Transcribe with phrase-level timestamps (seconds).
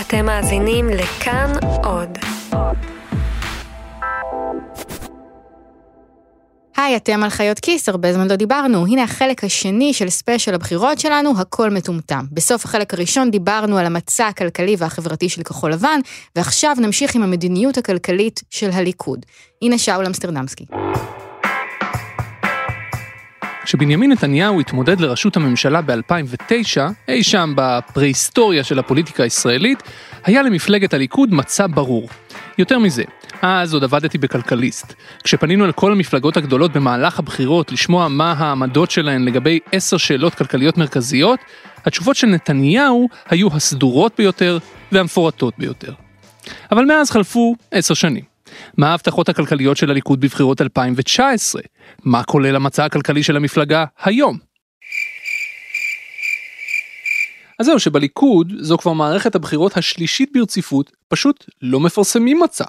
[0.00, 1.52] אתם מאזינים לכאן
[1.84, 2.18] עוד.
[6.76, 8.86] היי, אתם על חיות כיס, הרבה זמן לא דיברנו.
[8.86, 12.24] הנה החלק השני של ספיישל הבחירות שלנו, הכל מטומטם.
[12.32, 16.00] בסוף החלק הראשון דיברנו על המצע הכלכלי והחברתי של כחול לבן,
[16.36, 19.26] ועכשיו נמשיך עם המדיניות הכלכלית של הליכוד.
[19.62, 20.64] הנה שאול אמסטרדמסקי.
[23.64, 29.82] כשבנימין נתניהו התמודד לראשות הממשלה ב-2009, אי שם בפרה-היסטוריה של הפוליטיקה הישראלית,
[30.24, 32.08] היה למפלגת הליכוד מצע ברור.
[32.58, 33.02] יותר מזה,
[33.42, 34.94] אז עוד עבדתי בכלכליסט.
[35.24, 41.40] כשפנינו לכל המפלגות הגדולות במהלך הבחירות לשמוע מה העמדות שלהן לגבי עשר שאלות כלכליות מרכזיות,
[41.84, 44.58] התשובות של נתניהו היו הסדורות ביותר
[44.92, 45.92] והמפורטות ביותר.
[46.72, 48.33] אבל מאז חלפו עשר שנים.
[48.76, 51.62] מה ההבטחות הכלכליות של הליכוד בבחירות 2019?
[52.04, 54.38] מה כולל המצע הכלכלי של המפלגה היום?
[57.58, 62.64] אז זהו שבליכוד זו כבר מערכת הבחירות השלישית ברציפות, פשוט לא מפרסמים מצע.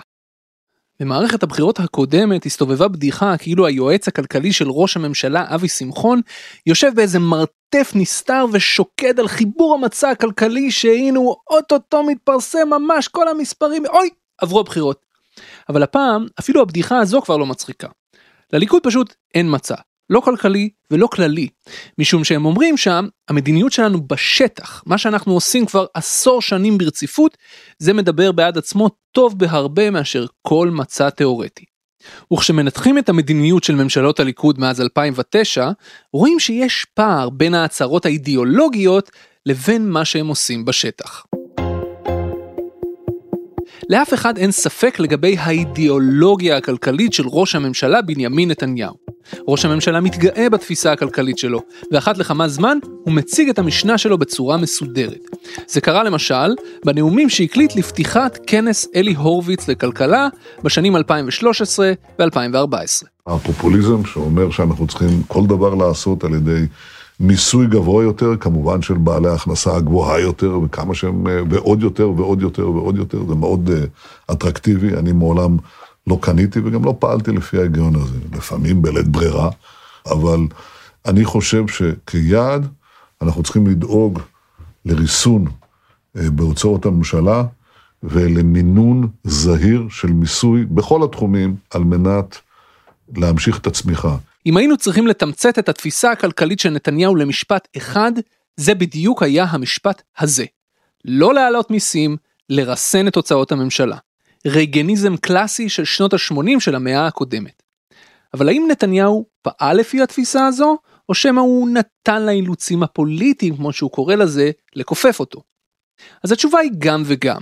[0.99, 6.21] במערכת הבחירות הקודמת הסתובבה בדיחה כאילו היועץ הכלכלי של ראש הממשלה אבי שמחון
[6.65, 13.27] יושב באיזה מרתף נסתר ושוקד על חיבור המצע הכלכלי שהנה הוא אוטוטו מתפרסם ממש כל
[13.27, 14.09] המספרים אוי
[14.41, 15.04] עברו הבחירות.
[15.69, 17.87] אבל הפעם אפילו הבדיחה הזו כבר לא מצחיקה.
[18.53, 19.75] לליכוד פשוט אין מצע,
[20.09, 21.47] לא כלכלי ולא כללי,
[21.97, 27.37] משום שהם אומרים שם, המדיניות שלנו בשטח, מה שאנחנו עושים כבר עשור שנים ברציפות,
[27.79, 31.65] זה מדבר בעד עצמו טוב בהרבה מאשר כל מצע תאורטי.
[32.33, 35.71] וכשמנתחים את המדיניות של ממשלות הליכוד מאז 2009,
[36.13, 39.11] רואים שיש פער בין ההצהרות האידיאולוגיות
[39.45, 41.25] לבין מה שהם עושים בשטח.
[43.89, 48.95] לאף אחד אין ספק לגבי האידיאולוגיה הכלכלית של ראש הממשלה בנימין נתניהו.
[49.47, 54.57] ראש הממשלה מתגאה בתפיסה הכלכלית שלו, ואחת לכמה זמן הוא מציג את המשנה שלו בצורה
[54.57, 55.19] מסודרת.
[55.67, 60.27] זה קרה למשל בנאומים שהקליט לפתיחת כנס אלי הורוביץ לכלכלה
[60.63, 63.07] בשנים 2013 ו-2014.
[63.27, 66.65] הפופוליזם שאומר שאנחנו צריכים כל דבר לעשות על ידי
[67.19, 72.41] מיסוי גבוה יותר, כמובן של בעלי ההכנסה הגבוהה יותר, וכמה שהם, אה, ועוד יותר ועוד
[72.41, 75.57] יותר ועוד יותר, זה מאוד uh, אטרקטיבי, אני מעולם
[76.07, 79.49] לא קניתי וגם לא פעלתי לפי ההיגיון הזה, לפעמים בלית ברירה,
[80.05, 80.39] אבל
[81.05, 82.67] אני חושב שכיעד
[83.21, 84.19] אנחנו צריכים לדאוג
[84.85, 87.43] לריסון uh, בהוצאות הממשלה
[88.03, 92.37] ולמינון זהיר של מיסוי בכל התחומים על מנת
[93.15, 94.17] להמשיך את הצמיחה.
[94.45, 98.11] אם היינו צריכים לתמצת את התפיסה הכלכלית של נתניהו למשפט אחד,
[98.57, 100.45] זה בדיוק היה המשפט הזה.
[101.05, 102.17] לא להעלות מיסים,
[102.49, 103.97] לרסן את הוצאות הממשלה.
[104.47, 107.63] רייגניזם קלאסי של שנות ה-80 של המאה הקודמת.
[108.33, 110.77] אבל האם נתניהו פעל לפי התפיסה הזו,
[111.09, 115.41] או שמא הוא נתן לאילוצים הפוליטיים, כמו שהוא קורא לזה, לכופף אותו?
[116.23, 117.41] אז התשובה היא גם וגם.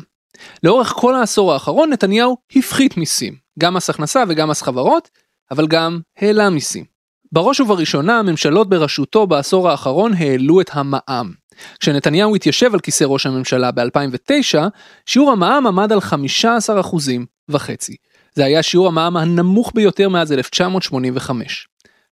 [0.63, 5.09] לאורך כל העשור האחרון נתניהו הפחית מיסים, גם מס הכנסה וגם מס חברות,
[5.51, 6.92] אבל גם העלה מיסים.
[7.33, 11.31] בראש ובראשונה הממשלות בראשותו בעשור האחרון העלו את המע"מ.
[11.79, 14.59] כשנתניהו התיישב על כיסא ראש הממשלה ב-2009,
[15.05, 17.95] שיעור המע"מ עמד על 15 אחוזים וחצי.
[18.33, 21.67] זה היה שיעור המע"מ הנמוך ביותר מאז 1985.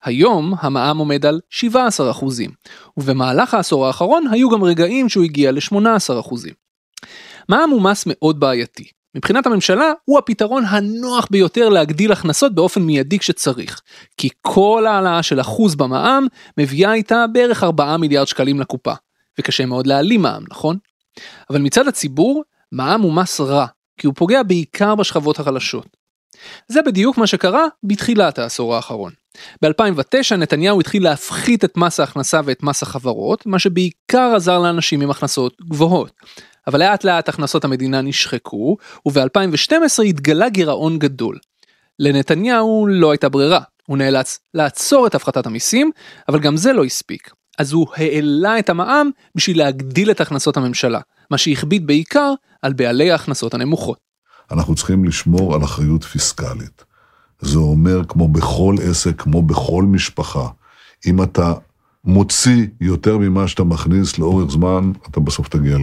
[0.03, 2.51] היום המע"מ עומד על 17 אחוזים,
[2.97, 6.53] ובמהלך העשור האחרון היו גם רגעים שהוא הגיע ל-18 אחוזים.
[7.49, 8.98] מע"מ הוא מס מאוד בעייתי.
[9.15, 13.81] מבחינת הממשלה הוא הפתרון הנוח ביותר להגדיל הכנסות באופן מיידי כשצריך.
[14.17, 16.27] כי כל העלאה של אחוז במע"מ
[16.57, 18.93] מביאה איתה בערך 4 מיליארד שקלים לקופה.
[19.39, 20.77] וקשה מאוד להעלים מע"מ, נכון?
[21.49, 23.65] אבל מצד הציבור, מע"מ הוא מס רע,
[23.97, 25.87] כי הוא פוגע בעיקר בשכבות החלשות.
[26.67, 29.11] זה בדיוק מה שקרה בתחילת העשור האחרון.
[29.61, 35.11] ב-2009 נתניהו התחיל להפחית את מס ההכנסה ואת מס החברות, מה שבעיקר עזר לאנשים עם
[35.11, 36.11] הכנסות גבוהות.
[36.69, 41.39] אבל לאט לאט הכנסות המדינה נשחקו, וב-2012 התגלה גירעון גדול.
[41.99, 45.91] לנתניהו לא הייתה ברירה, הוא נאלץ לעצור את הפחתת המיסים,
[46.29, 47.31] אבל גם זה לא הספיק.
[47.57, 50.99] אז הוא העלה את המע"מ בשביל להגדיל את הכנסות הממשלה,
[51.31, 53.97] מה שהכביד בעיקר על בעלי ההכנסות הנמוכות.
[54.51, 56.83] אנחנו צריכים לשמור על אחריות פיסקלית.
[57.39, 60.47] זה אומר, כמו בכל עסק, כמו בכל משפחה,
[61.05, 61.53] אם אתה
[62.03, 65.77] מוציא יותר ממה שאתה מכניס לאורך זמן, אתה בסוף תגיע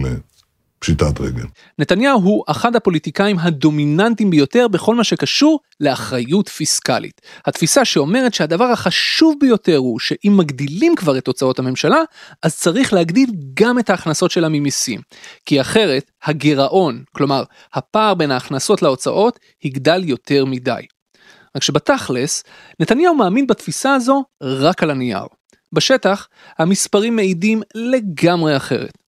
[0.79, 1.45] פשיטת רגל.
[1.79, 7.21] נתניהו הוא אחד הפוליטיקאים הדומיננטיים ביותר בכל מה שקשור לאחריות פיסקלית.
[7.45, 12.01] התפיסה שאומרת שהדבר החשוב ביותר הוא שאם מגדילים כבר את הוצאות הממשלה,
[12.43, 15.01] אז צריך להגדיל גם את ההכנסות שלה ממיסים.
[15.45, 20.81] כי אחרת, הגירעון, כלומר, הפער בין ההכנסות להוצאות, יגדל יותר מדי.
[21.55, 22.43] רק שבתכלס,
[22.79, 25.25] נתניהו מאמין בתפיסה הזו רק על הנייר.
[25.73, 26.27] בשטח,
[26.59, 29.06] המספרים מעידים לגמרי אחרת.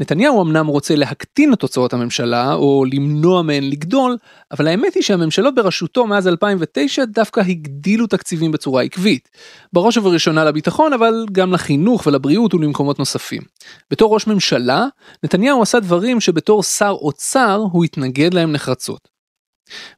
[0.00, 4.16] נתניהו אמנם רוצה להקטין את הוצאות הממשלה או למנוע מהן לגדול,
[4.52, 9.28] אבל האמת היא שהממשלות בראשותו מאז 2009 דווקא הגדילו תקציבים בצורה עקבית.
[9.72, 13.42] בראש ובראשונה לביטחון, אבל גם לחינוך ולבריאות ולמקומות נוספים.
[13.90, 14.86] בתור ראש ממשלה,
[15.24, 19.08] נתניהו עשה דברים שבתור שר אוצר הוא התנגד להם נחרצות.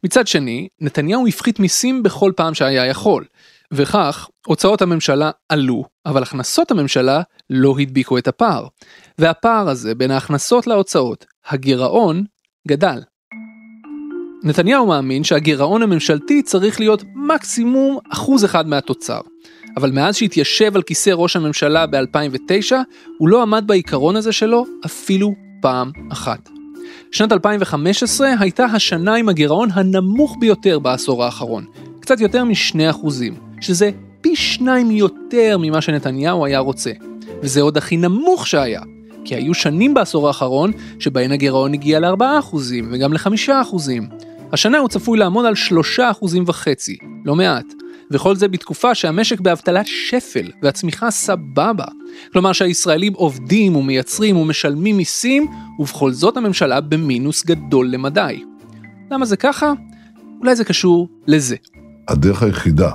[0.04, 3.25] מצד שני, נתניהו הפחית מיסים בכל פעם שהיה יכול,
[3.72, 8.66] וכך הוצאות הממשלה עלו, אבל הכנסות הממשלה לא הדביקו את הפער.
[9.18, 12.24] והפער הזה בין ההכנסות להוצאות, הגירעון,
[12.68, 13.02] גדל.
[14.44, 19.20] נתניהו מאמין שהגירעון הממשלתי צריך להיות מקסימום אחוז אחד מהתוצר.
[19.76, 22.72] אבל מאז שהתיישב על כיסא ראש הממשלה ב-2009,
[23.18, 26.48] הוא לא עמד בעיקרון הזה שלו אפילו פעם אחת.
[27.12, 31.64] שנת 2015 הייתה השנה עם הגירעון הנמוך ביותר בעשור האחרון,
[32.00, 36.92] קצת יותר מ-2%, שזה פי שניים יותר ממה שנתניהו היה רוצה.
[37.42, 38.82] וזה עוד הכי נמוך שהיה,
[39.24, 42.56] כי היו שנים בעשור האחרון שבהן הגירעון הגיע ל-4%
[42.90, 43.76] וגם ל-5%.
[44.52, 45.54] השנה הוא צפוי לעמוד על
[45.98, 46.90] 3.5%,
[47.24, 47.64] לא מעט.
[48.10, 51.84] וכל זה בתקופה שהמשק באבטלת שפל והצמיחה סבבה.
[52.32, 55.46] כלומר שהישראלים עובדים ומייצרים ומשלמים מיסים,
[55.78, 58.42] ובכל זאת הממשלה במינוס גדול למדי.
[59.10, 59.72] למה זה ככה?
[60.40, 61.56] אולי זה קשור לזה.
[62.08, 62.90] הדרך היחידה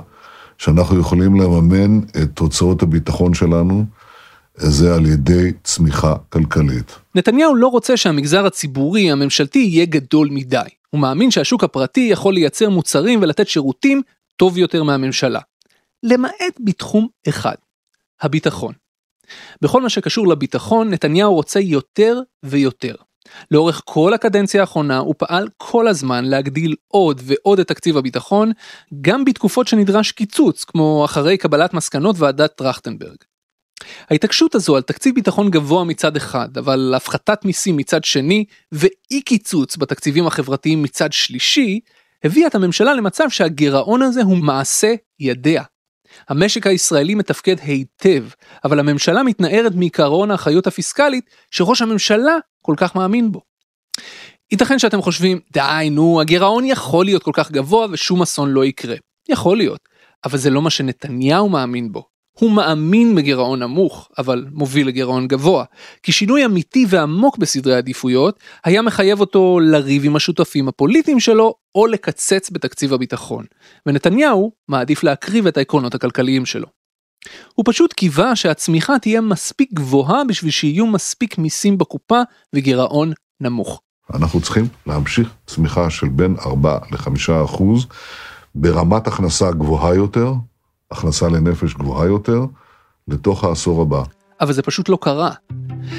[0.62, 3.86] שאנחנו יכולים לממן את הוצאות הביטחון שלנו,
[4.56, 7.00] זה על ידי צמיחה כלכלית.
[7.16, 10.62] נתניהו לא רוצה שהמגזר הציבורי הממשלתי יהיה גדול מדי.
[10.90, 14.02] הוא מאמין שהשוק הפרטי יכול לייצר מוצרים ולתת שירותים
[14.36, 15.40] טוב יותר מהממשלה.
[16.04, 17.56] למעט בתחום אחד,
[18.22, 18.74] הביטחון.
[19.62, 22.96] בכל מה שקשור לביטחון, נתניהו רוצה יותר ויותר.
[23.52, 28.52] לאורך כל הקדנציה האחרונה הוא פעל כל הזמן להגדיל עוד ועוד את תקציב הביטחון,
[29.02, 33.18] גם בתקופות שנדרש קיצוץ, כמו אחרי קבלת מסקנות ועדת טרכטנברג.
[34.10, 39.78] ההתעקשות הזו על תקציב ביטחון גבוה מצד אחד, אבל הפחתת מיסים מצד שני, ואי קיצוץ
[39.78, 41.80] בתקציבים החברתיים מצד שלישי,
[42.24, 45.64] הביאה את הממשלה למצב שהגירעון הזה הוא מעשה ידיה.
[46.30, 48.24] המשק הישראלי מתפקד היטב,
[48.64, 53.42] אבל הממשלה מתנערת מעקרון האחריות הפיסקלית שראש הממשלה כל כך מאמין בו.
[54.52, 58.96] ייתכן שאתם חושבים, די נו, הגירעון יכול להיות כל כך גבוה ושום אסון לא יקרה.
[59.30, 59.80] יכול להיות,
[60.26, 62.11] אבל זה לא מה שנתניהו מאמין בו.
[62.40, 65.64] הוא מאמין בגירעון נמוך, אבל מוביל לגירעון גבוה,
[66.04, 71.88] כי שינוי אמיתי ועמוק בסדרי עדיפויות היה מחייב אותו לריב עם השותפים הפוליטיים שלו או
[71.88, 73.46] לקצץ בתקציב הביטחון,
[73.86, 76.68] ונתניהו מעדיף להקריב את העקרונות הכלכליים שלו.
[77.56, 82.22] הוא פשוט קיווה שהצמיחה תהיה מספיק גבוהה בשביל שיהיו מספיק מיסים בקופה
[82.56, 83.82] וגירעון נמוך.
[84.14, 87.10] אנחנו צריכים להמשיך צמיחה של בין 4 ל-5
[87.46, 87.88] אחוז
[88.56, 90.34] ברמת הכנסה גבוהה יותר,
[90.92, 92.46] הכנסה לנפש גבוהה יותר,
[93.08, 94.04] לתוך העשור הבא.
[94.42, 95.32] אבל זה פשוט לא קרה.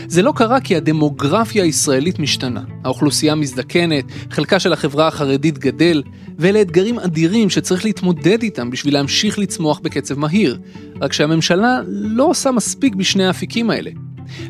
[0.07, 2.63] זה לא קרה כי הדמוגרפיה הישראלית משתנה.
[2.85, 6.03] האוכלוסייה מזדקנת, חלקה של החברה החרדית גדל,
[6.39, 10.59] ואלה אתגרים אדירים שצריך להתמודד איתם בשביל להמשיך לצמוח בקצב מהיר.
[11.01, 13.91] רק שהממשלה לא עושה מספיק בשני האפיקים האלה.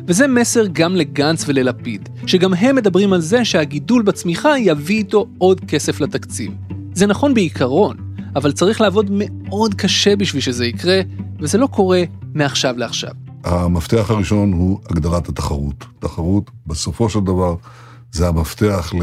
[0.07, 5.61] וזה מסר גם לגנץ וללפיד, שגם הם מדברים על זה שהגידול בצמיחה יביא איתו עוד
[5.67, 6.51] כסף לתקציב.
[6.93, 7.97] זה נכון בעיקרון,
[8.35, 11.01] אבל צריך לעבוד מאוד קשה בשביל שזה יקרה,
[11.39, 12.03] וזה לא קורה
[12.33, 13.11] מעכשיו לעכשיו.
[13.43, 15.85] המפתח הראשון הוא הגדלת התחרות.
[15.99, 17.55] תחרות, בסופו של דבר,
[18.11, 18.93] זה המפתח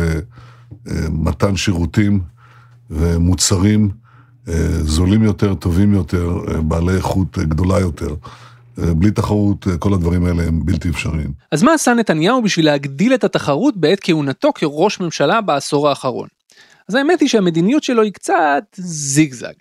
[0.86, 2.20] למתן שירותים
[2.90, 3.90] ומוצרים
[4.48, 8.14] אה, זולים יותר, טובים יותר, אה, בעלי איכות גדולה יותר.
[8.78, 11.32] אה, בלי תחרות, כל הדברים האלה הם בלתי אפשריים.
[11.52, 16.28] אז מה עשה נתניהו בשביל להגדיל את התחרות בעת כהונתו כראש ממשלה בעשור האחרון?
[16.90, 19.52] אז האמת היא שהמדיניות שלו היא קצת זיגזג.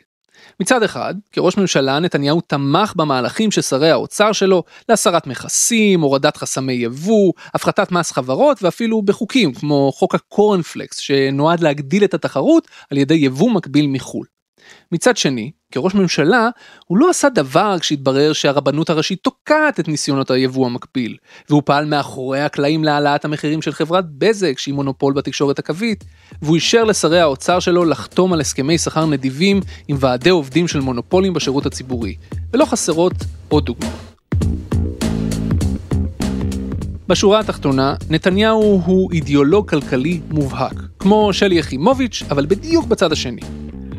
[0.59, 6.73] מצד אחד, כראש ממשלה נתניהו תמך במהלכים של שרי האוצר שלו להסרת מכסים, הורדת חסמי
[6.73, 13.13] יבוא, הפחתת מס חברות ואפילו בחוקים כמו חוק הקורנפלקס שנועד להגדיל את התחרות על ידי
[13.13, 14.25] יבוא מקביל מחו"ל.
[14.91, 16.49] מצד שני, כראש ממשלה,
[16.85, 21.17] הוא לא עשה דבר כשהתברר שהרבנות הראשית תוקעת את ניסיונות היבוא המקביל,
[21.49, 26.03] והוא פעל מאחורי הקלעים להעלאת המחירים של חברת בזק, שהיא מונופול בתקשורת הקווית,
[26.41, 31.33] והוא אישר לשרי האוצר שלו לחתום על הסכמי שכר נדיבים עם ועדי עובדים של מונופולים
[31.33, 32.15] בשירות הציבורי,
[32.53, 33.13] ולא חסרות
[33.49, 34.09] עוד דוגמאות.
[37.07, 43.41] בשורה התחתונה, נתניהו הוא אידיאולוג כלכלי מובהק, כמו שלי יחימוביץ', אבל בדיוק בצד השני.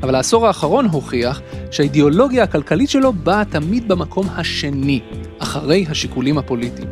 [0.02, 1.40] אבל העשור האחרון הוכיח
[1.70, 5.00] שהאידיאולוגיה הכלכלית שלו באה תמיד במקום השני,
[5.38, 6.88] אחרי השיקולים הפוליטיים.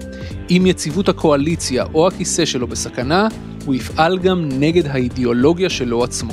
[0.51, 3.29] אם יציבות הקואליציה או הכיסא שלו בסכנה,
[3.67, 6.33] הוא יפעל גם נגד האידיאולוגיה שלו עצמו.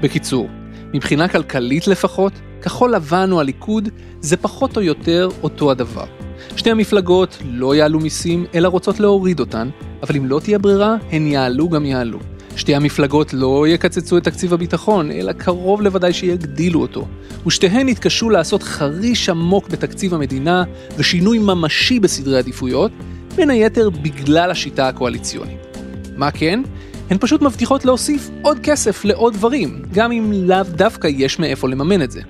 [0.00, 0.48] בקיצור,
[0.94, 2.32] מבחינה כלכלית לפחות,
[2.62, 3.88] כחול לבן או הליכוד
[4.20, 6.17] זה פחות או יותר אותו הדבר.
[6.58, 9.68] שתי המפלגות לא יעלו מיסים, אלא רוצות להוריד אותן,
[10.02, 12.18] אבל אם לא תהיה ברירה, הן יעלו גם יעלו.
[12.56, 17.06] שתי המפלגות לא יקצצו את תקציב הביטחון, אלא קרוב לוודאי שיגדילו אותו.
[17.46, 20.64] ושתיהן יתקשו לעשות חריש עמוק בתקציב המדינה
[20.96, 22.92] ושינוי ממשי בסדרי עדיפויות,
[23.36, 25.78] בין היתר בגלל השיטה הקואליציונית.
[26.16, 26.62] מה כן?
[27.10, 32.02] הן פשוט מבטיחות להוסיף עוד כסף לעוד דברים, גם אם לאו דווקא יש מאיפה לממן
[32.02, 32.20] את זה.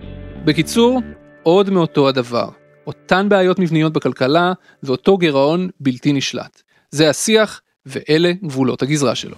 [0.45, 1.01] בקיצור,
[1.43, 2.49] עוד מאותו הדבר.
[2.89, 4.53] אותן בעיות מבניות בכלכלה
[4.83, 6.63] ואותו גירעון בלתי נשלט.
[6.91, 9.37] זה השיח ואלה גבולות הגזרה שלו.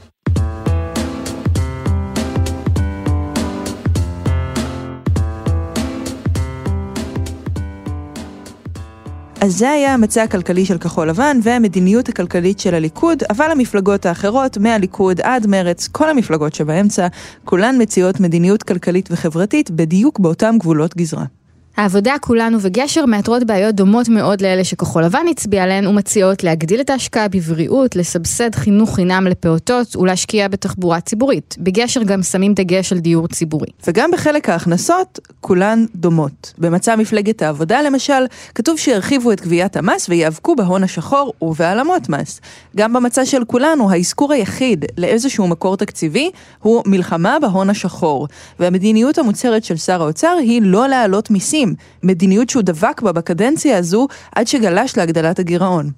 [9.42, 14.58] אז זה היה המצע הכלכלי של כחול לבן והמדיניות הכלכלית של הליכוד, אבל המפלגות האחרות,
[14.58, 17.06] מהליכוד עד מרץ, כל המפלגות שבאמצע,
[17.44, 21.39] כולן מציעות מדיניות כלכלית וחברתית בדיוק באותם גבולות גזרה.
[21.76, 26.90] העבודה, כולנו וגשר מאתרות בעיות דומות מאוד לאלה שכחול לבן הצביע עליהן ומציעות להגדיל את
[26.90, 31.56] ההשקעה בבריאות, לסבסד חינוך חינם לפעוטות ולהשקיע בתחבורה ציבורית.
[31.58, 33.66] בגשר גם שמים דגש על דיור ציבורי.
[33.86, 36.52] וגם בחלק ההכנסות, כולן דומות.
[36.58, 38.24] במצע מפלגת העבודה למשל,
[38.54, 42.40] כתוב שירחיבו את גביית המס ויאבקו בהון השחור ובהעלמות מס.
[42.76, 46.30] גם במצע של כולנו, האזכור היחיד לאיזשהו מקור תקציבי
[46.62, 48.28] הוא מלחמה בהון השחור.
[48.60, 51.59] והמדיניות המוצהרת של שר האוצר היא לא להעלות מיסים.
[52.02, 55.90] מדיניות שהוא דבק בה בקדנציה הזו עד שגלש להגדלת הגירעון.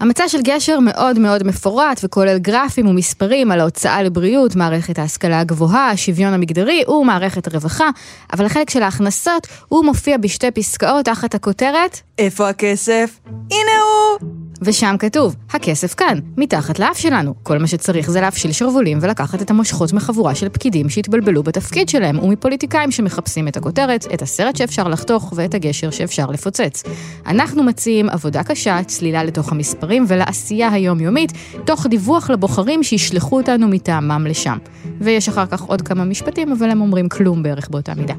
[0.00, 5.90] המצע של גשר מאוד מאוד מפורט וכולל גרפים ומספרים על ההוצאה לבריאות, מערכת ההשכלה הגבוהה,
[5.90, 7.90] השוויון המגדרי ומערכת הרווחה,
[8.32, 13.20] אבל החלק של ההכנסות הוא מופיע בשתי פסקאות תחת הכותרת איפה הכסף?
[13.26, 14.47] הנה הוא!
[14.62, 17.34] ושם כתוב, הכסף כאן, מתחת לאף שלנו.
[17.42, 22.18] כל מה שצריך זה להפשיל שרוולים ולקחת את המושכות מחבורה של פקידים שהתבלבלו בתפקיד שלהם,
[22.18, 26.82] ומפוליטיקאים שמחפשים את הכותרת, את הסרט שאפשר לחתוך ואת הגשר שאפשר לפוצץ.
[27.26, 31.32] אנחנו מציעים עבודה קשה, צלילה לתוך המספרים ולעשייה היומיומית,
[31.64, 34.58] תוך דיווח לבוחרים שישלחו אותנו מטעמם לשם.
[35.00, 38.14] ויש אחר כך עוד כמה משפטים, אבל הם אומרים כלום בערך באותה מידה.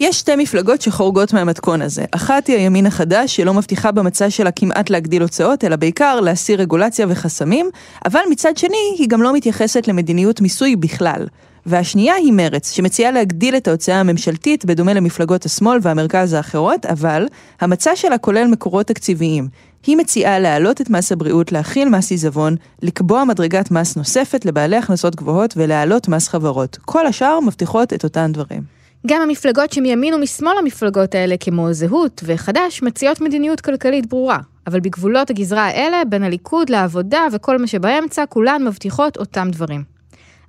[0.00, 2.04] יש שתי מפלגות שחורגות מהמתכון הזה.
[2.10, 7.06] אחת היא הימין החדש, שלא מבטיחה במצע שלה כמעט להגדיל הוצאות, אלא בעיקר להסיר רגולציה
[7.08, 7.70] וחסמים,
[8.04, 11.26] אבל מצד שני, היא גם לא מתייחסת למדיניות מיסוי בכלל.
[11.66, 17.26] והשנייה היא מרץ, שמציעה להגדיל את ההוצאה הממשלתית בדומה למפלגות השמאל והמרכז האחרות, אבל
[17.60, 19.48] המצע שלה כולל מקורות תקציביים.
[19.86, 25.16] היא מציעה להעלות את מס הבריאות, להכיל מס עיזבון, לקבוע מדרגת מס נוספת לבעלי הכנסות
[25.16, 26.78] גבוהות ולהעלות מס חברות.
[26.84, 28.75] כל השאר מבטיחות את אותן דברים.
[29.06, 34.38] גם המפלגות שמימין ומשמאל המפלגות האלה, כמו זהות וחד"ש, מציעות מדיניות כלכלית ברורה.
[34.66, 39.84] אבל בגבולות הגזרה האלה, בין הליכוד לעבודה וכל מה שבאמצע, כולן מבטיחות אותם דברים.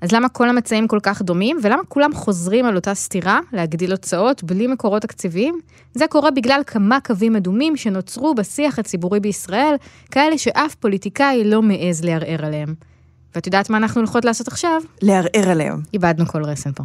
[0.01, 4.43] אז למה כל המצעים כל כך דומים, ולמה כולם חוזרים על אותה סתירה, להגדיל הוצאות
[4.43, 5.59] בלי מקורות תקציביים?
[5.93, 9.75] זה קורה בגלל כמה קווים אדומים שנוצרו בשיח הציבורי בישראל,
[10.11, 12.73] כאלה שאף פוליטיקאי לא מעז לערער עליהם.
[13.35, 14.81] ואת יודעת מה אנחנו הולכות לעשות עכשיו?
[15.01, 15.81] לערער עליהם.
[15.93, 16.83] איבדנו כל רסן פה.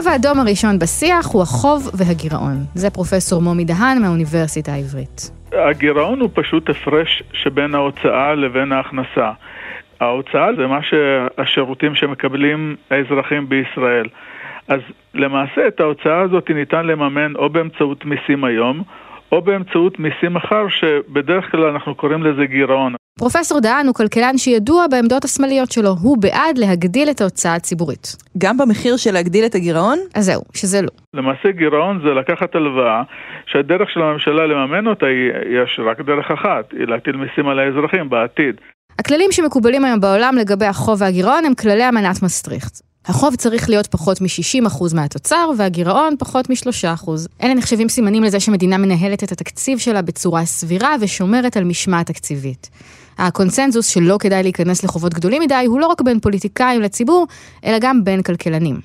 [0.00, 2.56] הקו האדום הראשון בשיח הוא החוב והגירעון.
[2.74, 5.30] זה פרופסור מומי דהן מהאוניברסיטה העברית.
[5.52, 9.30] הגירעון הוא פשוט הפרש שבין ההוצאה לבין ההכנסה.
[10.00, 14.06] ההוצאה זה מה שהשירותים שמקבלים האזרחים בישראל.
[14.68, 14.80] אז
[15.14, 18.82] למעשה את ההוצאה הזאת ניתן לממן או באמצעות מיסים היום,
[19.32, 22.94] או באמצעות מיסים אחר שבדרך כלל אנחנו קוראים לזה גירעון.
[23.20, 28.16] פרופסור דהן הוא כלכלן שידוע בעמדות השמאליות שלו, הוא בעד להגדיל את ההוצאה הציבורית.
[28.38, 29.98] גם במחיר של להגדיל את הגירעון?
[30.14, 30.88] אז זהו, שזה לא.
[31.14, 33.02] למעשה גירעון זה לקחת הלוואה
[33.46, 38.08] שהדרך של הממשלה לממן אותה היא, יש רק דרך אחת, היא להטיל מיסים על האזרחים
[38.10, 38.54] בעתיד.
[38.98, 42.89] הכללים שמקובלים היום בעולם לגבי החוב והגירעון הם כללי אמנת מסטריכט.
[43.06, 47.10] החוב צריך להיות פחות מ-60% מהתוצר, והגירעון פחות מ-3%.
[47.42, 52.70] אלה נחשבים סימנים לזה שמדינה מנהלת את התקציב שלה בצורה סבירה ושומרת על משמעת תקציבית.
[53.18, 57.26] הקונסנזוס שלא כדאי להיכנס לחובות גדולים מדי הוא לא רק בין פוליטיקאים לציבור,
[57.64, 58.80] אלא גם בין כלכלנים.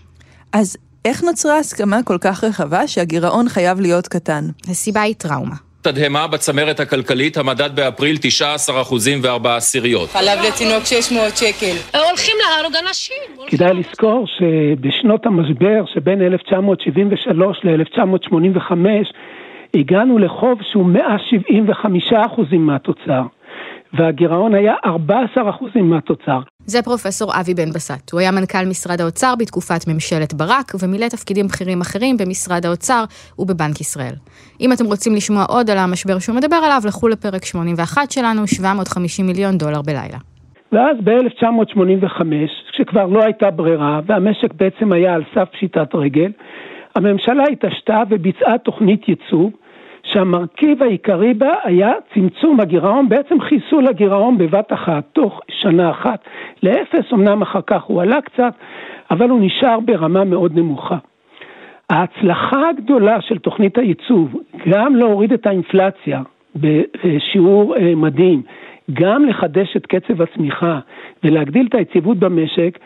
[0.51, 4.49] אז איך נוצרה הסכמה כל כך רחבה שהגירעון חייב להיות קטן?
[4.67, 5.64] הסיבה היא טראומה.
[5.87, 10.09] תדהמה בצמרת הכלכלית, המדד באפריל 19 אחוזים וארבע עשיריות.
[10.09, 11.75] חלב לתינוק 600 שקל.
[12.09, 13.23] הולכים להרוג אנשים.
[13.47, 18.71] כדאי לזכור שבשנות המשבר שבין 1973 ל-1985
[19.73, 23.21] הגענו לחוב שהוא 175 אחוזים מהתוצר.
[23.93, 26.39] והגירעון היה 14% מהתוצר.
[26.65, 28.11] זה פרופסור אבי בן בסט.
[28.11, 33.03] הוא היה מנכ"ל משרד האוצר בתקופת ממשלת ברק, ומילא תפקידים בכירים אחרים במשרד האוצר
[33.39, 34.15] ובבנק ישראל.
[34.61, 39.27] אם אתם רוצים לשמוע עוד על המשבר שהוא מדבר עליו, לכו לפרק 81 שלנו, 750
[39.27, 40.17] מיליון דולר בלילה.
[40.71, 42.21] ואז ב-1985,
[42.71, 46.31] כשכבר לא הייתה ברירה והמשק בעצם היה על סף פשיטת רגל,
[46.95, 49.51] הממשלה התעשתה וביצעה תוכנית ייצוב
[50.05, 56.19] שהמרכיב העיקרי בה היה צמצום הגירעון, בעצם חיסול הגירעון בבת אחת, תוך שנה אחת
[56.63, 58.53] לאפס, אמנם אחר כך הוא עלה קצת,
[59.11, 60.97] אבל הוא נשאר ברמה מאוד נמוכה.
[61.89, 64.35] ההצלחה הגדולה של תוכנית הייצוב,
[64.69, 66.21] גם להוריד את האינפלציה
[66.55, 68.41] בשיעור אה, מדהים,
[68.93, 70.79] גם לחדש את קצב הצמיחה
[71.23, 72.79] ולהגדיל את היציבות במשק,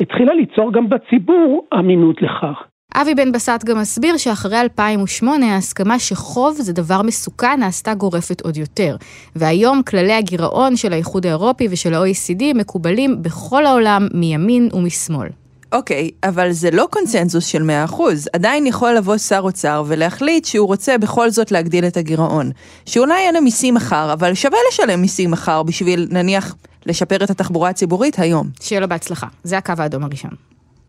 [0.00, 2.64] התחילה ליצור גם בציבור אמינות לכך.
[2.96, 8.56] אבי בן בסט גם מסביר שאחרי 2008 ההסכמה שחוב זה דבר מסוכן נעשתה גורפת עוד
[8.56, 8.96] יותר.
[9.36, 15.28] והיום כללי הגירעון של האיחוד האירופי ושל ה-OECD מקובלים בכל העולם מימין ומשמאל.
[15.72, 17.94] אוקיי, okay, אבל זה לא קונצנזוס של 100%.
[18.32, 22.50] עדיין יכול לבוא שר אוצר ולהחליט שהוא רוצה בכל זאת להגדיל את הגירעון.
[22.86, 26.54] שאולי אין לו מיסים מחר, אבל שווה לשלם מיסים מחר בשביל, נניח,
[26.86, 28.46] לשפר את התחבורה הציבורית היום.
[28.60, 29.26] שיהיה לו בהצלחה.
[29.42, 30.30] זה הקו האדום הראשון.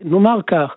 [0.04, 0.70] נאמר כך,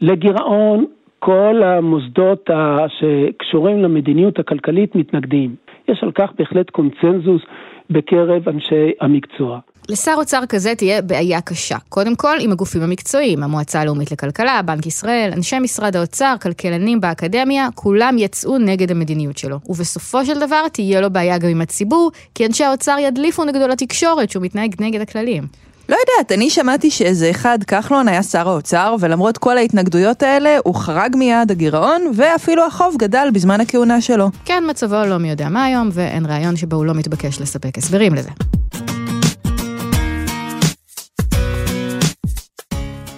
[0.00, 0.84] לגירעון
[1.18, 2.50] כל המוסדות
[2.88, 5.54] שקשורים למדיניות הכלכלית מתנגדים.
[5.88, 7.42] יש על כך בהחלט קונצנזוס
[7.90, 9.58] בקרב אנשי המקצוע.
[9.88, 11.76] לשר אוצר כזה תהיה בעיה קשה.
[11.88, 17.68] קודם כל, עם הגופים המקצועיים, המועצה הלאומית לכלכלה, בנק ישראל, אנשי משרד האוצר, כלכלנים באקדמיה,
[17.74, 19.58] כולם יצאו נגד המדיניות שלו.
[19.66, 24.30] ובסופו של דבר תהיה לו בעיה גם עם הציבור, כי אנשי האוצר ידליפו נגדו לתקשורת
[24.30, 25.42] שהוא מתנהג נגד הכללים.
[25.88, 30.74] לא יודעת, אני שמעתי שאיזה אחד, כחלון היה שר האוצר, ולמרות כל ההתנגדויות האלה, הוא
[30.74, 34.30] חרג מיעד הגירעון, ואפילו החוב גדל בזמן הכהונה שלו.
[34.44, 38.14] כן, מצבו לא מי יודע מה היום, ואין רעיון שבו הוא לא מתבקש לספק הסברים
[38.14, 38.30] לזה.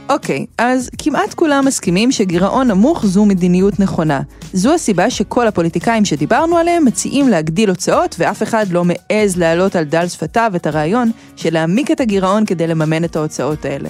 [0.09, 4.21] אוקיי, אז כמעט כולם מסכימים שגירעון נמוך זו מדיניות נכונה.
[4.53, 9.85] זו הסיבה שכל הפוליטיקאים שדיברנו עליהם מציעים להגדיל הוצאות, ואף אחד לא מעז להעלות על
[9.85, 13.89] דל שפתיו את הרעיון של להעמיק את הגירעון כדי לממן את ההוצאות האלה.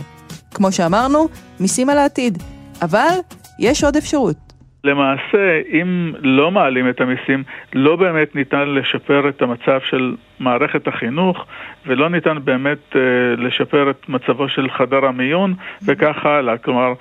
[0.54, 1.28] כמו שאמרנו,
[1.60, 2.42] מיסים על העתיד.
[2.82, 3.18] אבל
[3.58, 4.47] יש עוד אפשרות.
[4.88, 7.42] למעשה, אם לא מעלים את המיסים,
[7.74, 11.46] לא באמת ניתן לשפר את המצב של מערכת החינוך,
[11.86, 12.96] ולא ניתן באמת uh,
[13.40, 15.54] לשפר את מצבו של חדר המיון,
[15.86, 16.58] וכך הלאה.
[16.58, 16.92] כלומר,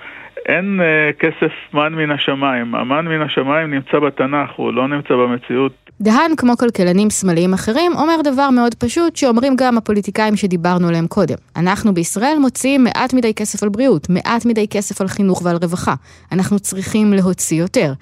[0.46, 2.74] אין uh, כסף מן מן השמיים.
[2.74, 5.72] המן מן השמיים נמצא בתנ"ך, הוא לא נמצא במציאות.
[6.00, 11.34] דהן, כמו כלכלנים שמאליים אחרים, אומר דבר מאוד פשוט שאומרים גם הפוליטיקאים שדיברנו עליהם קודם.
[11.56, 15.94] אנחנו בישראל מוציאים מעט מדי כסף על בריאות, מעט מדי כסף על חינוך ועל רווחה.
[16.32, 17.92] אנחנו צריכים להוציא יותר.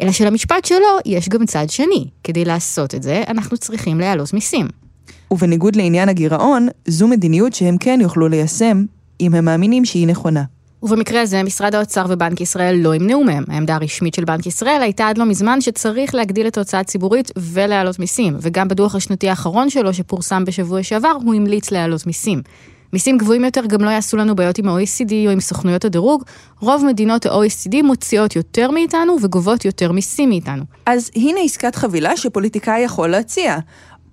[0.00, 2.04] אלא שלמשפט שלו יש גם צד שני.
[2.24, 4.66] כדי לעשות את זה, אנחנו צריכים להעלות מיסים.
[5.30, 8.84] ובניגוד לעניין הגירעון, זו מדיניות שהם כן יוכלו ליישם,
[9.20, 10.42] אם הם מאמינים שהיא נכונה.
[10.86, 13.44] ובמקרה הזה משרד האוצר ובנק ישראל לא ימנעו מהם.
[13.48, 17.98] העמדה הרשמית של בנק ישראל הייתה עד לא מזמן שצריך להגדיל את ההוצאה הציבורית ולהעלות
[17.98, 22.42] מיסים, וגם בדוח השנתי האחרון שלו שפורסם בשבוע שעבר הוא המליץ להעלות מיסים.
[22.92, 26.22] מיסים גבוהים יותר גם לא יעשו לנו בעיות עם ה-OECD או עם סוכנויות הדירוג.
[26.60, 30.64] רוב מדינות ה-OECD מוציאות יותר מאיתנו וגובות יותר מיסים מאיתנו.
[30.86, 33.58] אז הנה עסקת חבילה שפוליטיקאי יכול להציע.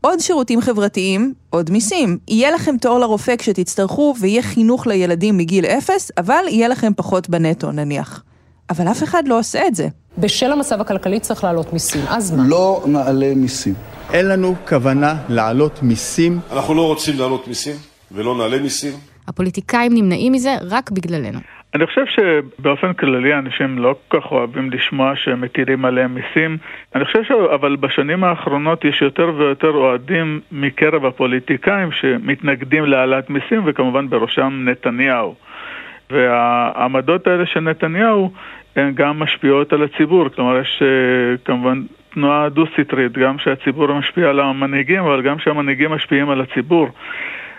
[0.06, 2.18] עוד שירותים חברתיים, עוד מיסים.
[2.28, 7.72] יהיה לכם תור לרופא כשתצטרכו ויהיה חינוך לילדים מגיל אפס, אבל יהיה לכם פחות בנטו
[7.72, 8.24] נניח.
[8.70, 9.88] אבל אף אחד לא עושה את זה.
[10.18, 12.44] בשל המצב הכלכלי צריך להעלות מיסים, אז מה?
[12.48, 13.74] לא נעלה מיסים.
[14.13, 16.39] אין לנו כוונה להעלות מיסים.
[16.52, 17.76] אנחנו לא רוצים להעלות מיסים
[18.12, 18.94] ולא נעלה מיסים.
[19.28, 21.39] הפוליטיקאים נמנעים מזה רק בגללנו.
[21.76, 26.58] אני חושב שבאופן כללי אנשים לא כל כך אוהבים לשמוע שמטילים עליהם מיסים.
[26.96, 27.24] אני חושב
[27.56, 35.36] אבל בשנים האחרונות יש יותר ויותר אוהדים מקרב הפוליטיקאים שמתנגדים להעלאת מיסים וכמובן בראשם נתניהו.
[36.12, 38.32] והעמדות האלה של נתניהו
[38.76, 41.82] הן גם משפיעות על הציבור, כלומר יש אה, כמובן
[42.14, 46.90] תנועה דו-סטרית, גם שהציבור משפיע על המנהיגים אבל גם שהמנהיגים משפיעים על הציבור.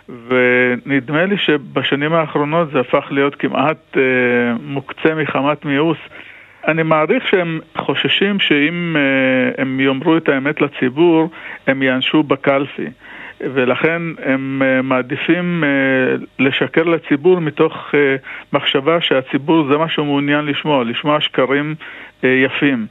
[0.08, 4.02] ונדמה לי שבשנים האחרונות זה הפך להיות כמעט אה,
[4.62, 5.98] מוקצה מחמת מיאוס.
[6.68, 11.30] אני מעריך שהם חוששים שאם אה, הם יאמרו את האמת לציבור,
[11.66, 12.86] הם יענשו בקלפי.
[13.40, 15.68] ולכן הם אה, מעדיפים אה,
[16.38, 18.16] לשקר לציבור מתוך אה,
[18.52, 21.74] מחשבה שהציבור זה מה שהוא מעוניין לשמוע, לשמוע שקרים
[22.22, 22.86] יפים,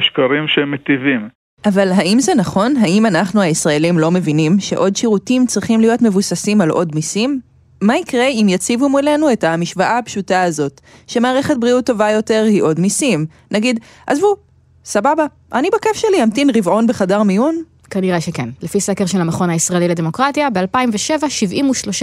[0.00, 1.28] שקרים שהם מטיבים.
[1.64, 2.76] אבל האם זה נכון?
[2.76, 7.40] האם אנחנו הישראלים לא מבינים שעוד שירותים צריכים להיות מבוססים על עוד מיסים?
[7.80, 12.80] מה יקרה אם יציבו מולנו את המשוואה הפשוטה הזאת, שמערכת בריאות טובה יותר היא עוד
[12.80, 13.26] מיסים?
[13.50, 14.36] נגיד, עזבו,
[14.84, 17.62] סבבה, אני בכיף שלי אמתין רבעון בחדר מיון?
[17.90, 18.48] כנראה שכן.
[18.62, 21.22] לפי סקר של המכון הישראלי לדמוקרטיה, ב-2007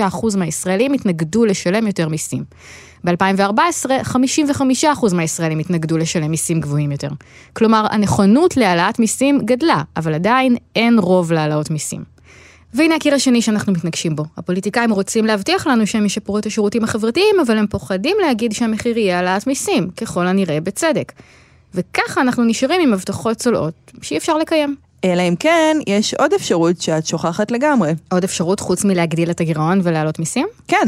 [0.10, 2.44] 73% מהישראלים התנגדו לשלם יותר מיסים.
[3.04, 7.10] ב-2014, 55% מהישראלים התנגדו לשלם מיסים גבוהים יותר.
[7.54, 12.04] כלומר, הנכונות להעלאת מיסים גדלה, אבל עדיין אין רוב להעלאות מיסים.
[12.74, 14.26] והנה הקיר השני שאנחנו מתנגשים בו.
[14.38, 19.16] הפוליטיקאים רוצים להבטיח לנו שהם ישפרו את השירותים החברתיים, אבל הם פוחדים להגיד שהמחיר יהיה
[19.16, 21.12] העלאת מיסים, ככל הנראה בצדק.
[21.74, 24.76] וככה אנחנו נשארים עם הבטחות צולעות שאי אפשר לקיים.
[25.04, 27.92] אלא אם כן, יש עוד אפשרות שאת שוכחת לגמרי.
[28.12, 30.48] עוד אפשרות חוץ מלהגדיל את הגירעון ולהעלות מיסים?
[30.68, 30.88] כן.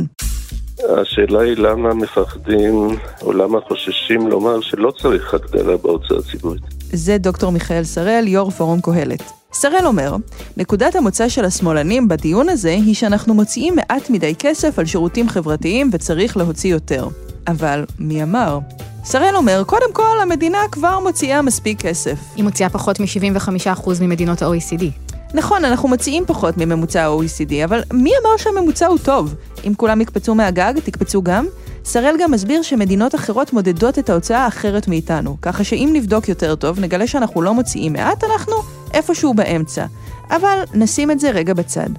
[0.90, 2.88] השאלה היא למה מפחדים,
[3.22, 6.62] או למה חוששים לומר שלא צריך הגדלה בהוצאה הציבורית.
[6.94, 9.24] זה דוקטור מיכאל שראל, יו"ר פורום קהלת.
[9.54, 10.16] שראל אומר,
[10.58, 15.90] נקודת המוצא של השמאלנים בדיון הזה היא שאנחנו מוציאים מעט מדי כסף על שירותים חברתיים
[15.94, 17.08] וצריך להוציא יותר.
[17.48, 18.60] אבל מי אמר?
[19.04, 22.20] שראל אומר, קודם כל, המדינה כבר מוציאה מספיק כסף.
[22.36, 25.11] היא מוציאה פחות מ-75% ממדינות ה-OECD.
[25.34, 29.36] נכון, אנחנו מוציאים פחות מממוצע ה-OECD, אבל מי אמר שהממוצע הוא טוב?
[29.68, 31.46] אם כולם יקפצו מהגג, תקפצו גם?
[31.84, 36.80] שראל גם מסביר שמדינות אחרות מודדות את ההוצאה האחרת מאיתנו, ככה שאם נבדוק יותר טוב,
[36.80, 38.54] נגלה שאנחנו לא מוציאים מעט, אנחנו
[38.94, 39.86] איפשהו באמצע.
[40.30, 41.90] אבל נשים את זה רגע בצד.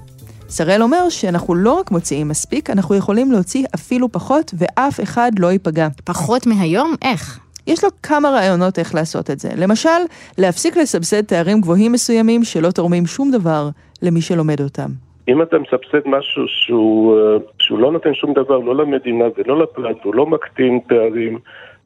[0.49, 5.51] שראל אומר שאנחנו לא רק מוציאים מספיק, אנחנו יכולים להוציא אפילו פחות, ואף אחד לא
[5.51, 5.87] ייפגע.
[6.03, 6.95] פחות מהיום?
[7.01, 7.42] איך?
[7.67, 9.49] יש לו כמה רעיונות איך לעשות את זה.
[9.57, 9.89] למשל,
[10.37, 13.69] להפסיק לסבסד תארים גבוהים מסוימים שלא תורמים שום דבר
[14.01, 14.89] למי שלומד אותם.
[15.27, 19.97] אם אתה מסבסד משהו שהוא, אה, שהוא לא נותן שום דבר, לא למדינה ולא לפרט,
[20.03, 21.39] הוא לא מקטין פערים,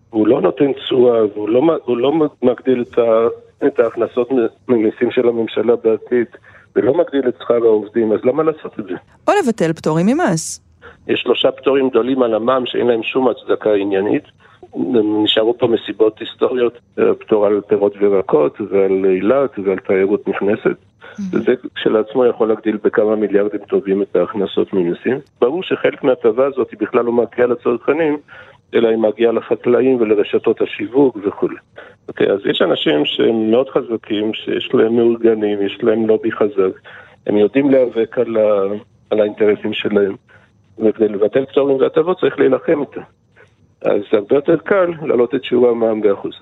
[0.09, 3.27] הוא לא נותן תשואה, והוא לא, לא מגדיל את, ה,
[3.67, 4.29] את ההכנסות
[4.67, 6.27] ממיסים של הממשלה בעתיד,
[6.75, 8.93] ולא מגדיל את שכר העובדים, אז למה לעשות את זה?
[9.27, 10.61] או לבטל פטורים ממס.
[11.07, 14.23] יש שלושה פטורים גדולים על המע"מ שאין להם שום הצדקה עניינית.
[15.23, 20.77] נשארו פה מסיבות היסטוריות, אה, פטור על פירות וירקות ועל אילת ועל תיירות נכנסת.
[21.31, 25.19] וזה כשלעצמו יכול להגדיל בכמה מיליארדים טובים את ההכנסות ממיסים.
[25.41, 28.17] ברור שחלק מההטבה הזאת היא בכלל לא מגיעה לצרכנים,
[28.73, 31.55] אלא היא מגיעה לחקלאים ולרשתות השיווק וכולי.
[32.07, 36.79] אוקיי, אז יש אנשים שהם מאוד חזקים, שיש להם מאורגנים, יש להם לובי חזק,
[37.27, 38.61] הם יודעים להיאבק על, ה...
[39.09, 40.15] על האינטרסים שלהם,
[40.79, 43.01] וכדי לבטל פטורים והטבות צריך להילחם איתם.
[43.81, 46.33] אז זה הרבה יותר קל להעלות את שיעור המע"מ באחוז.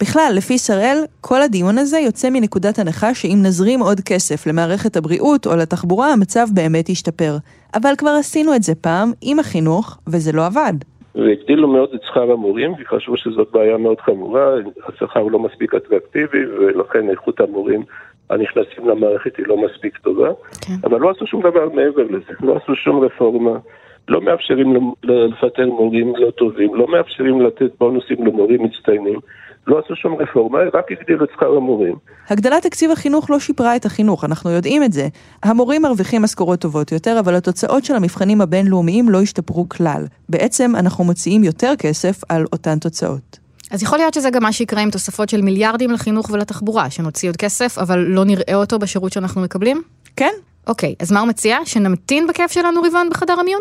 [0.00, 5.46] בכלל, לפי שראל, כל הדיון הזה יוצא מנקודת הנחה שאם נזרים עוד כסף למערכת הבריאות
[5.46, 7.32] או לתחבורה, המצב באמת ישתפר.
[7.74, 10.72] אבל כבר עשינו את זה פעם עם החינוך, וזה לא עבד.
[11.14, 14.54] והגדילו מאוד את שכר המורים, וחשבו שזאת בעיה מאוד חמורה,
[14.88, 17.82] השכר הוא לא מספיק אטרקטיבי, ולכן איכות המורים
[18.30, 20.28] הנכנסים למערכת היא לא מספיק טובה.
[20.60, 20.74] כן.
[20.84, 23.58] אבל לא עשו שום דבר מעבר לזה, לא עשו שום רפורמה.
[24.08, 29.18] לא מאפשרים לפטר מורים לא טובים, לא מאפשרים לתת בונוסים למורים מצטיינים.
[29.66, 31.94] לא עשו שום רפורמה, רק הגדילו את שכר המורים.
[32.28, 35.08] הגדלת תקציב החינוך לא שיפרה את החינוך, אנחנו יודעים את זה.
[35.42, 40.04] המורים מרוויחים משכורות טובות יותר, אבל התוצאות של המבחנים הבינלאומיים לא השתפרו כלל.
[40.28, 43.38] בעצם אנחנו מוציאים יותר כסף על אותן תוצאות.
[43.70, 47.36] אז יכול להיות שזה גם מה שיקרה עם תוספות של מיליארדים לחינוך ולתחבורה, שנוציא עוד
[47.36, 49.82] כסף, אבל לא נראה אותו בשירות שאנחנו מקבלים?
[50.16, 50.32] כן.
[50.66, 51.58] אוקיי, אז מה הוא מציע?
[51.64, 53.60] שנמתין בכיף שלנו רבעון בחדר המיון?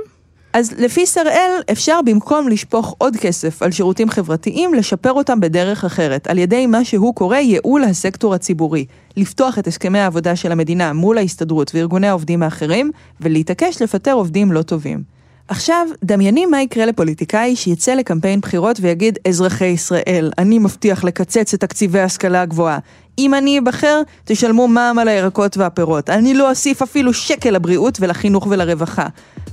[0.53, 6.27] אז לפי שראל, אפשר במקום לשפוך עוד כסף על שירותים חברתיים, לשפר אותם בדרך אחרת,
[6.27, 8.85] על ידי מה שהוא קורא ייעול הסקטור הציבורי.
[9.17, 14.61] לפתוח את הסכמי העבודה של המדינה מול ההסתדרות וארגוני העובדים האחרים, ולהתעקש לפטר עובדים לא
[14.61, 15.03] טובים.
[15.47, 21.59] עכשיו, דמייני מה יקרה לפוליטיקאי שיצא לקמפיין בחירות ויגיד, אזרחי ישראל, אני מבטיח לקצץ את
[21.59, 22.79] תקציבי ההשכלה הגבוהה.
[23.17, 26.09] אם אני אבחר, תשלמו מע"מ על הירקות והפירות.
[26.09, 29.07] אני לא אוסיף אפילו שקל לבריאות ולחינוך ולרווחה.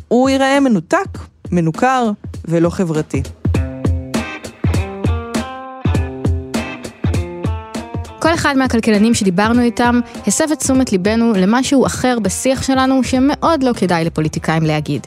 [0.09, 1.19] הוא ייראה מנותק,
[1.51, 2.11] מנוכר
[2.45, 3.23] ולא חברתי.
[8.21, 13.73] כל אחד מהכלכלנים שדיברנו איתם הסב את תשומת ליבנו למשהו אחר בשיח שלנו שמאוד לא
[13.73, 15.07] כדאי לפוליטיקאים להגיד.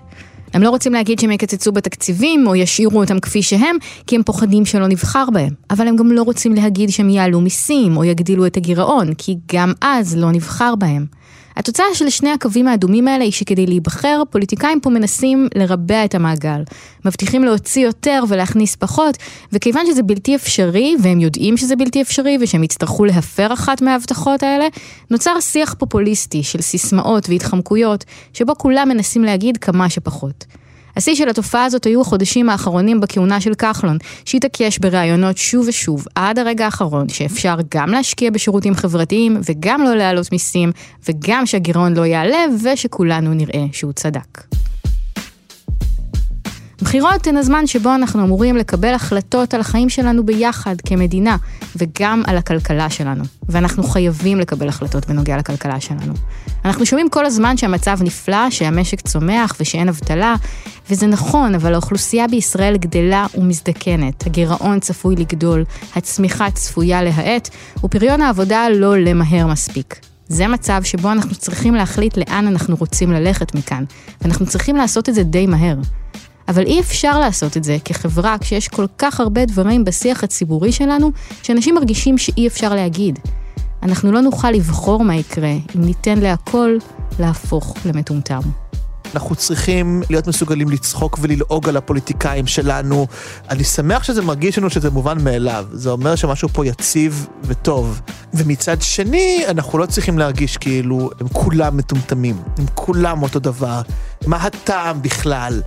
[0.53, 3.75] הם לא רוצים להגיד שהם יקצצו בתקציבים או ישאירו אותם כפי שהם,
[4.07, 5.53] כי הם פוחדים שלא נבחר בהם.
[5.69, 9.73] אבל הם גם לא רוצים להגיד שהם יעלו מיסים או יגדילו את הגירעון, כי גם
[9.81, 11.05] אז לא נבחר בהם.
[11.55, 16.63] התוצאה של שני הקווים האדומים האלה היא שכדי להיבחר, פוליטיקאים פה מנסים לרבע את המעגל.
[17.05, 19.17] מבטיחים להוציא יותר ולהכניס פחות,
[19.51, 24.67] וכיוון שזה בלתי אפשרי, והם יודעים שזה בלתי אפשרי, ושהם יצטרכו להפר אחת מההבטחות האלה,
[25.11, 30.45] נוצר שיח פופוליסטי של סיסמאות והתחמקויות, שבו כולם מנסים להגיד כמה שפחות.
[30.95, 36.39] השיא של התופעה הזאת היו החודשים האחרונים בכהונה של כחלון, שהתעקש בראיונות שוב ושוב, עד
[36.39, 40.71] הרגע האחרון, שאפשר גם להשקיע בשירותים חברתיים, וגם לא להעלות מיסים,
[41.09, 44.43] וגם שהגירעון לא יעלה, ושכולנו נראה שהוא צדק.
[46.83, 51.37] בחירות הן הזמן שבו אנחנו אמורים לקבל החלטות על החיים שלנו ביחד כמדינה,
[51.75, 53.23] וגם על הכלכלה שלנו.
[53.49, 56.13] ואנחנו חייבים לקבל החלטות בנוגע לכלכלה שלנו.
[56.65, 60.35] אנחנו שומעים כל הזמן שהמצב נפלא, שהמשק צומח ושאין אבטלה,
[60.89, 65.63] וזה נכון, אבל האוכלוסייה בישראל גדלה ומזדקנת, הגירעון צפוי לגדול,
[65.95, 67.49] הצמיחה צפויה להאט,
[67.83, 69.99] ופריון העבודה לא עולה מהר מספיק.
[70.27, 73.83] זה מצב שבו אנחנו צריכים להחליט לאן אנחנו רוצים ללכת מכאן,
[74.21, 75.75] ואנחנו צריכים לעשות את זה די מהר.
[76.47, 81.11] אבל אי אפשר לעשות את זה כחברה כשיש כל כך הרבה דברים בשיח הציבורי שלנו,
[81.43, 83.19] שאנשים מרגישים שאי אפשר להגיד.
[83.83, 86.77] אנחנו לא נוכל לבחור מה יקרה אם ניתן להכל
[87.19, 88.41] להפוך למטומטם.
[89.13, 93.07] אנחנו צריכים להיות מסוגלים לצחוק וללעוג על הפוליטיקאים שלנו.
[93.49, 95.65] אני שמח שזה מרגיש לנו שזה מובן מאליו.
[95.71, 98.01] זה אומר שמשהו פה יציב וטוב.
[98.33, 103.81] ומצד שני, אנחנו לא צריכים להרגיש כאילו הם כולם מטומטמים, הם כולם אותו דבר.
[104.27, 105.61] מה הטעם בכלל?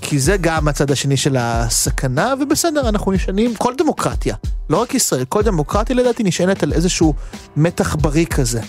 [0.00, 4.34] כי זה גם הצד השני של הסכנה, ובסדר, אנחנו נשענים, כל דמוקרטיה,
[4.70, 7.14] לא רק ישראל, כל דמוקרטיה לדעתי נשענת על איזשהו
[7.56, 8.60] מתח בריא כזה.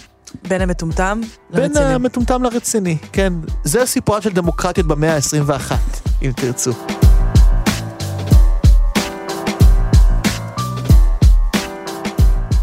[0.47, 1.73] בין המטומטם לרציני.
[1.73, 3.33] בין המטומטם לרציני, כן.
[3.63, 5.73] זה הסיפורה של דמוקרטיות במאה ה-21,
[6.21, 6.71] אם תרצו.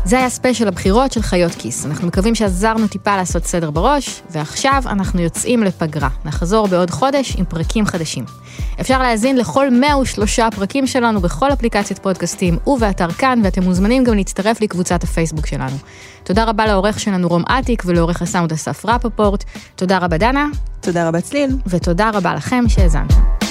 [0.08, 1.86] זה היה ספיישל הבחירות של חיות כיס.
[1.86, 6.08] אנחנו מקווים שעזרנו טיפה לעשות סדר בראש, ועכשיו אנחנו יוצאים לפגרה.
[6.24, 8.24] נחזור בעוד חודש עם פרקים חדשים.
[8.80, 14.60] אפשר להאזין לכל 103 פרקים שלנו בכל אפליקציית פודקאסטים ובאתר כאן, ואתם מוזמנים גם להצטרף
[14.60, 15.76] לקבוצת הפייסבוק שלנו.
[16.24, 19.44] תודה רבה לעורך שלנו רום אטיק ולעורך הסאונד אסף רפפורט.
[19.76, 20.46] תודה רבה דנה.
[20.80, 21.50] תודה רבה צליל.
[21.66, 23.47] ותודה רבה לכם שהאזנתם.